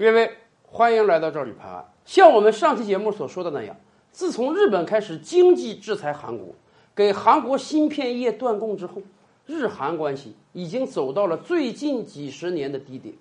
[0.00, 0.30] 各位，
[0.62, 1.84] 欢迎来到这里拍案。
[2.06, 3.76] 像我们上期节目所说的那样，
[4.10, 6.54] 自从日本开始经济制裁韩国，
[6.94, 9.02] 给韩国芯片业断供之后，
[9.44, 13.14] 日韩关系已经走到了最近几十年的低点。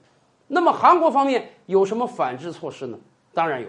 [0.47, 2.97] 那么韩国方面有什么反制措施呢？
[3.33, 3.67] 当然有，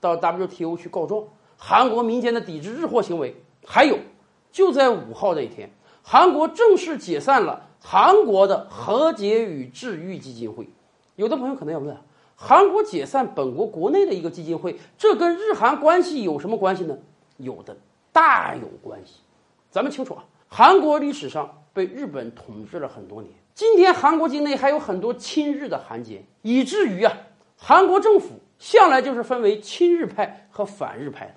[0.00, 1.24] 到 WTO 去告状，
[1.58, 3.36] 韩国民间的抵制日货行为。
[3.66, 3.98] 还有，
[4.50, 5.70] 就在五号那一天，
[6.02, 10.66] 韩国正式解散了韩国的和解与治愈基金会。
[11.16, 11.94] 有的朋友可能要问，
[12.38, 16.96] 韩国解散本国国内的一个基金会，这跟日韩关系有什么关系呢？
[17.38, 17.74] 有的，
[18.12, 19.14] 大有关系。
[19.70, 27.12] 咱们清楚啊，韩国历史上被日本统治了很多年，今天韩国境内还有很多亲日的韩奸，以至于啊，
[27.56, 28.28] 韩国政府
[28.58, 31.34] 向来就是分为亲日派和反日派的。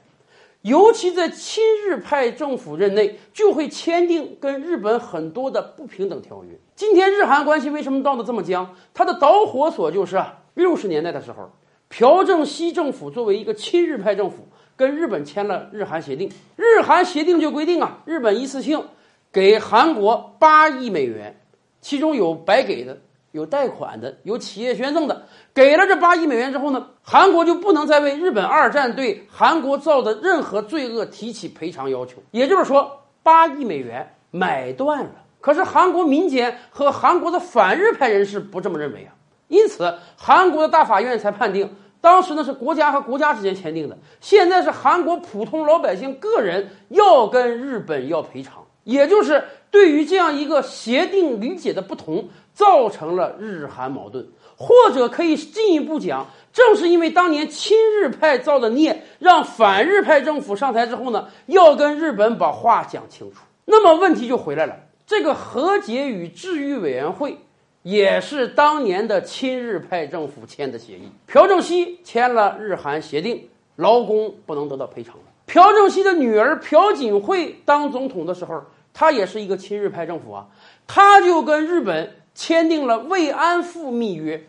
[0.64, 6.60] 尤其在亲日派政府任内，就会签订跟日本很多的不平等条约。
[6.76, 8.76] 今天日韩关系为什么闹得这么僵？
[8.94, 11.52] 它的导火索就是啊，六十年代的时候，
[11.88, 16.32] 朴正熙政府作为一个亲日派政府，跟日本签了日韩协定。
[16.56, 18.84] 日韩协定就规定啊，日本一次性
[19.32, 21.40] 给韩国八亿美元，
[21.82, 22.98] 其中有白给的。
[23.32, 32.24] 有贷款的，有企业捐赠的，给了这八亿美元之后呢，韩国就不能再为日本二战对韩国造的任何罪恶提起赔偿要求。
[32.32, 35.12] 也就是说，八亿美元买断了。
[35.42, 39.14] 可是韩国民间和韩国的反日派人士不这么认为啊，
[39.50, 41.70] 因此韩国的大法院才判定，
[42.00, 48.64] 当时呢是国家和国家之间签订的，现在是韩国普通老百姓个人要跟日本要赔偿。
[48.86, 54.26] 也就是对于这样一个协定理解的不同，造成了日韩矛盾，
[54.56, 63.42] 或者可以进一步讲，正是因为当年亲日派造的孽，让反日派政府上台之后呢，要跟日本把话讲清楚。
[63.66, 64.76] 那么问题就回来了，
[65.06, 67.38] 这个和解与治愈委员会
[67.84, 75.16] 也是当年的亲日派政府签的协议，朴正熙签了日韩协定，劳工不能得到赔偿。
[75.46, 78.64] 朴正熙的女儿朴槿惠当总统的时候。
[78.92, 80.48] 他也是一个亲日派政府啊，
[80.86, 84.44] 他就跟日本签订了慰安妇密约，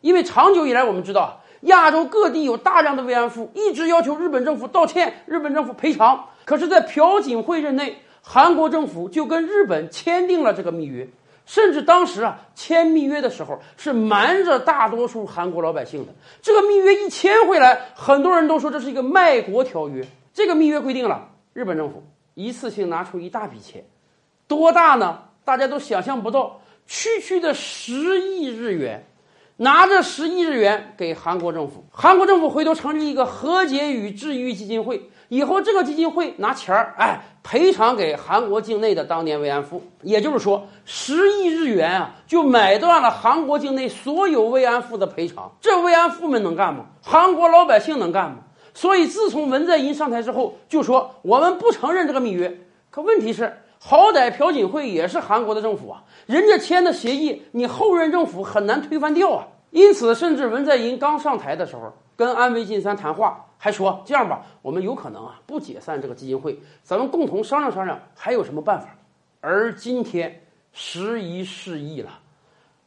[0.00, 6.24] 因为长久以来我们知道，亚洲各地有大量的慰安妇，一直要求日本政府道歉，日本政府赔偿。
[6.44, 11.06] 可是，在朴槿惠任内，韩国政府就跟日本签订了这个密约，
[11.46, 16.12] 甚至当时啊，签密约的时候是瞒着大多数韩国老百姓的。
[16.40, 20.06] 这个密约一签回来，很多人都说这是一个卖国条约。
[20.32, 22.02] 这个密约规定了，日本政府。
[22.34, 23.84] 一次性拿出一大笔钱，
[24.48, 25.22] 多大呢？
[25.44, 29.06] 大家都想象不到，区区的十亿日元，
[29.58, 39.80] 拿着十亿日元给韩国政府，韩国政府回头成立一个和解与治愈基金会，以后这个基金会拿钱儿，哎，赔偿给韩国境内的当年慰安妇。
[40.02, 45.52] 也就是说，十亿日元啊，就买断了韩国境内所有慰安妇的赔偿。
[45.60, 46.86] 这慰安妇们能干吗？
[47.00, 48.38] 韩国老百姓能干吗？
[48.74, 52.58] 所以，自从文在寅上台之后，就说我们不承认这个密约。
[52.90, 59.46] 可问题是，好歹朴槿惠也是韩国的政府啊，人家签的协议，你后任政府很难推翻掉啊。
[59.72, 68.88] 因此，甚至文在寅刚上台的时候，跟安倍晋三谈话，还说这样吧，我们有可能啊不解散这个基金会，咱们共同商量商量，还有什么办法。
[69.42, 70.40] 而今天
[70.72, 72.20] 时移世易了，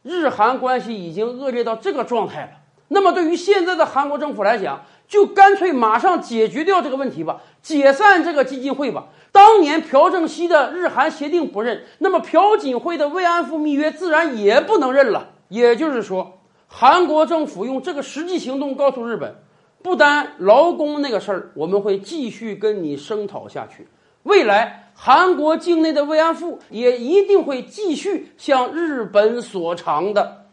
[0.02, 2.52] 日韩关系已经恶劣到这个状态了。
[2.88, 9.06] 那么，对于现在的韩国政府来讲，就干脆马上解决掉这个问题吧，解散这个基金会吧。
[9.32, 15.30] 当年朴正熙的日韩协定不认，那么朴槿惠的慰安妇密约自然也不能认了。
[15.48, 19.36] 也就是说，韩国政府用这个实际行动告诉日本，
[19.82, 23.88] 不单劳工那个事儿，我们会继续跟你声讨下去。
[24.24, 30.46] 未来韩国境内的慰安妇也一定会继续向日本索偿的。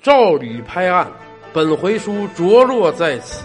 [0.00, 1.12] 照吕拍案。
[1.54, 3.44] 本回书着落在此，